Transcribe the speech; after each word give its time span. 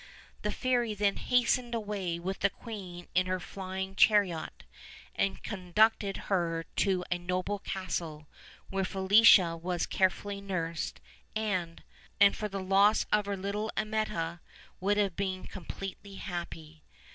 The 0.41 0.49
fairy 0.51 0.95
then 0.95 1.17
hastened 1.17 1.75
away 1.75 2.17
with 2.17 2.39
the 2.39 2.49
queen 2.49 3.07
in 3.13 3.27
her 3.27 3.39
flying 3.39 3.93
chariot, 3.93 4.63
and 5.13 5.43
conducted 5.43 6.17
her 6.25 6.65
to 6.77 7.05
a 7.11 7.19
noble 7.19 7.59
castle, 7.59 8.25
where 8.71 8.83
Felicia 8.83 9.55
was 9.55 9.85
carefully 9.85 10.41
nursed, 10.41 10.99
and, 11.35 11.83
but 12.19 12.35
for 12.35 12.47
the 12.49 12.59
loss 12.63 13.05
of 13.11 13.27
her 13.27 13.37
little 13.37 13.71
Ami 13.77 13.95
etta, 13.99 14.39
would 14.79 14.97
have 14.97 15.15
been 15.15 15.45
completely 15.45 16.15
happy. 16.15 16.81